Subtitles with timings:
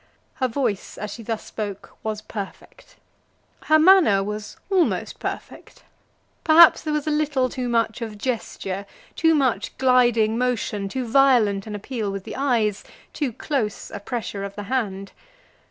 [0.37, 2.95] Her voice as she thus spoke was perfect.
[3.65, 5.83] Her manner was almost perfect.
[6.43, 11.67] Perhaps there was a little too much of gesture, too much gliding motion, too violent
[11.67, 12.83] an appeal with the eyes,
[13.13, 15.11] too close a pressure of the hand.